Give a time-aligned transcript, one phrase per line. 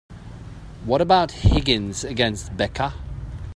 [0.83, 2.95] What about Higgins against Becca?